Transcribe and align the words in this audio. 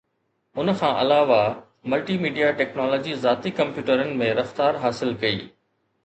ان 0.61 0.67
کان 0.77 0.93
علاوه، 1.01 1.41
multi 1.93 2.15
media 2.23 2.47
technology 2.61 3.13
ذاتي 3.25 3.51
ڪمپيوٽرن 3.59 4.09
۾ 4.29 4.31
رفتار 4.39 4.79
حاصل 4.87 5.13
ڪئي 5.25 5.45